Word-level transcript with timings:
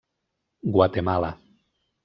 Guatemala. 0.77 1.31